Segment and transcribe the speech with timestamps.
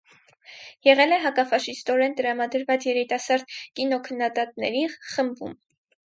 [0.85, 4.81] Եղել է հակաֆաշիստորեն տրամադրված երիտասարդ կինոքննադատների
[5.11, 5.55] խմբում։